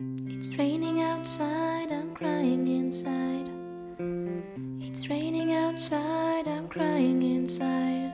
[0.00, 3.48] It's raining outside, I'm crying inside.
[4.78, 8.12] It's raining outside, I'm crying inside.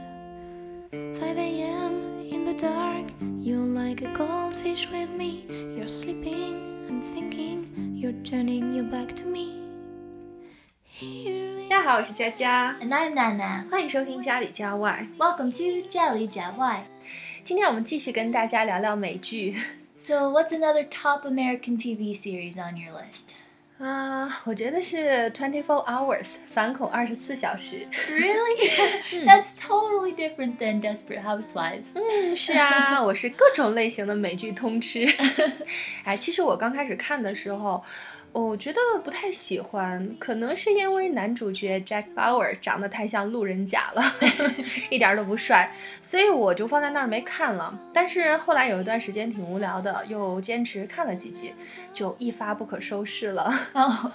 [0.92, 2.20] 5 a.m.
[2.30, 5.44] in the dark, you're like a goldfish with me.
[5.76, 9.58] You're sleeping, I'm thinking, you're turning your back to me.
[10.84, 13.68] Here we 大家好，我是佳佳， And I'm Nana.
[13.68, 15.08] 欢迎收听家里家外。
[15.18, 16.86] Welcome to 家里家外.
[17.42, 19.56] 今天我们继续跟大家聊聊美剧
[19.98, 23.34] So, what's another top American TV series on your list?
[23.78, 27.86] 啊，我觉得是 Twenty Four Hours 反恐二十四小时。
[28.08, 28.70] Really?
[29.26, 31.86] That's totally different than Desperate Housewives.
[31.94, 35.06] 嗯，是啊，我是各种类型的美剧通吃。
[36.04, 37.82] 哎，其实我刚开始看的时候，
[38.37, 44.03] 我觉得不太喜欢，可能是因为男主角 Jack Bauer 长得太像路人甲了，
[44.91, 45.71] 一点儿都不帅，
[46.03, 47.77] 所以我就放在那儿没看了。
[47.91, 51.51] 但是后来有一段时间挺无聊的，又坚持看了几集，
[51.91, 53.51] 就一发不可收拾了。
[53.73, 54.11] Oh,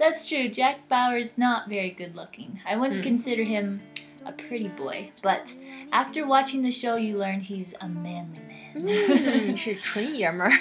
[0.00, 0.52] that's true.
[0.52, 2.58] Jack Bauer is not very good looking.
[2.64, 3.78] I wouldn't consider him
[4.24, 5.46] a pretty boy, but
[5.90, 8.50] after watching the show, you learn he's a manly man.
[8.72, 10.52] 嗯，是纯爷们儿。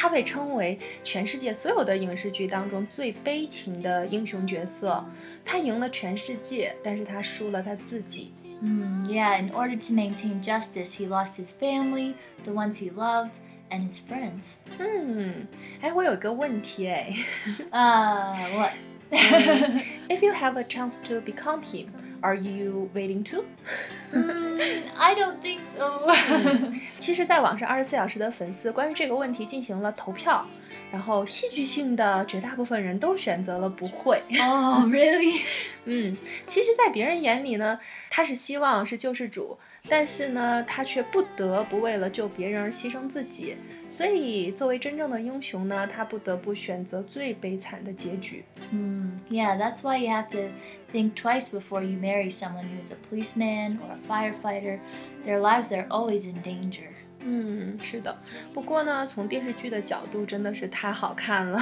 [0.00, 5.04] 他被称为全世界所有的影视剧当中最悲情的英雄角色。
[5.44, 8.32] 他赢了全世界，但是他输了他自己。
[8.60, 13.34] Hmm, yeah, in order to maintain justice, he lost his family, the ones he loved,
[13.70, 14.56] and his friends.
[14.78, 15.46] 嗯，
[15.80, 17.12] 哎，我有一个问题哎
[17.70, 18.72] Uh, what?
[20.08, 23.44] ，If you have a chance to become him, are you waiting to？
[24.12, 26.12] Mm, I don't think so.
[26.98, 30.46] 其实，在网上二十四小时的粉丝关于这个问题进行了投票，
[30.90, 34.22] 然后戏剧性的绝大部分人都选择了不会。
[34.40, 35.40] oh, really?
[35.84, 37.78] 嗯，其实，在别人眼里呢，
[38.10, 43.56] 他是希望是救世主，但是呢，他却不得不为了救别人而牺牲自己。
[43.88, 48.44] 所以，作为真正的英雄呢，他不得不选择最悲惨的结局。
[48.72, 50.48] Hmm, yeah, that's why you have to
[50.91, 54.79] Think twice before you marry someone who is a policeman or a firefighter.
[55.25, 56.89] Their lives are always in danger.
[57.23, 58.15] 嗯，是的。
[58.51, 61.59] 不过呢，从电视剧的角度真的是太好看了，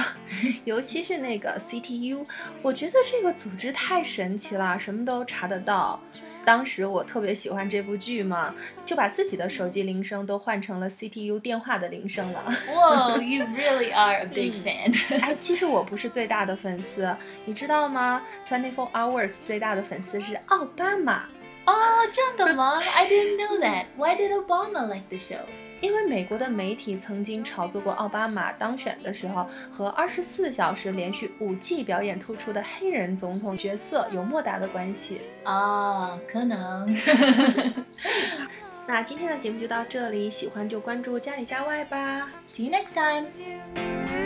[0.64, 2.26] 尤其是那个 CTU，
[2.62, 6.00] 我觉得这个组织太神奇了，什么都查得到。
[6.44, 12.42] 当时我特别喜欢这部剧嘛，就把自己的手机铃声都换成了 CTU 电话的铃声了。
[12.66, 14.94] Whoa, you really are a big fan.
[15.20, 17.14] 哎，其实我不是最大的粉丝，
[17.44, 21.24] 你知道吗？Twenty Four Hours 最大的粉丝是奥巴马。
[21.70, 23.86] Oh, Mom, I didn't know that.
[23.96, 25.40] Why did Obama like the show?
[25.80, 35.22] 因为美国的媒体曾经炒作过奥巴马当选的时候和二十四小时连续五季表演突出的黑人总统角色有莫大的关系。
[35.44, 36.94] Ah, 可能.
[38.86, 42.28] 那今天的节目就到这里，喜欢就关注家里家外吧。
[42.48, 44.19] See you next time.